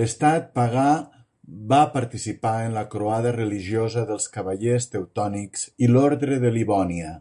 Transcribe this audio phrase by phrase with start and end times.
[0.00, 0.84] L'estat pagà
[1.72, 7.16] va participar en la croada religiosa dels Cavallers teutònics i l'Ordre de Livònia.